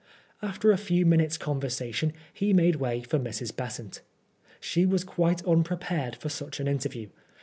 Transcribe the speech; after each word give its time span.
After 0.41 0.71
a 0.71 0.77
few 0.79 1.05
minutes' 1.05 1.37
conversation 1.37 2.11
he 2.33 2.53
made 2.53 2.77
way 2.77 3.03
for 3.03 3.19
Mrs. 3.19 3.55
Besant. 3.55 4.01
She 4.59 4.83
was 4.83 5.03
quite 5.03 5.43
unprepared 5.45 6.15
for 6.15 6.27
such 6.29 6.59
an 6.59 6.67
interview. 6.67 7.09